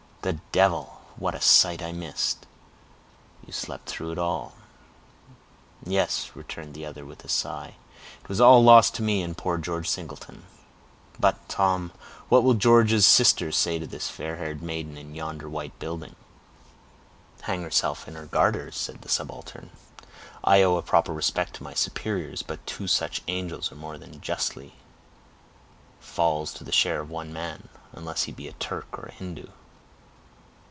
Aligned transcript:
"The 0.23 0.39
devil! 0.51 1.01
What 1.15 1.33
a 1.33 1.41
sight 1.41 1.81
I 1.81 1.91
missed!" 1.91 2.45
"You 3.43 3.51
slept 3.51 3.89
through 3.89 4.11
it 4.11 4.19
all." 4.19 4.53
"Yes," 5.83 6.33
returned 6.35 6.75
the 6.75 6.85
other, 6.85 7.07
with 7.07 7.25
a 7.25 7.27
sigh; 7.27 7.73
"it 8.21 8.29
was 8.29 8.39
all 8.39 8.63
lost 8.63 8.93
to 8.95 9.01
me 9.01 9.23
and 9.23 9.35
poor 9.35 9.57
George 9.57 9.89
Singleton. 9.89 10.43
But, 11.19 11.49
Tom, 11.49 11.91
what 12.29 12.43
will 12.43 12.53
George's 12.53 13.07
sister 13.07 13.51
say 13.51 13.79
to 13.79 13.87
this 13.87 14.11
fair 14.11 14.35
haired 14.35 14.61
maiden, 14.61 14.95
in 14.95 15.15
yonder 15.15 15.49
white 15.49 15.79
building?" 15.79 16.15
"Hang 17.41 17.63
herself 17.63 18.07
in 18.07 18.13
her 18.13 18.27
garters," 18.27 18.77
said 18.77 19.01
the 19.01 19.09
subaltern. 19.09 19.71
"I 20.43 20.61
owe 20.61 20.77
a 20.77 20.83
proper 20.83 21.13
respect 21.15 21.55
to 21.55 21.63
my 21.63 21.73
superiors, 21.73 22.43
but 22.43 22.67
two 22.67 22.85
such 22.85 23.23
angels 23.27 23.71
are 23.71 23.75
more 23.75 23.97
than 23.97 24.21
justly 24.21 24.75
falls 25.99 26.53
to 26.53 26.63
the 26.63 26.71
share 26.71 26.99
of 27.01 27.09
one 27.09 27.33
man, 27.33 27.69
unless 27.91 28.25
he 28.25 28.31
be 28.31 28.47
a 28.47 28.53
Turk 28.53 28.99
or 28.99 29.07
a 29.07 29.11
Hindoo." 29.11 29.47